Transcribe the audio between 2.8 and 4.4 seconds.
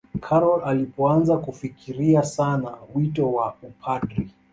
wito wa upadri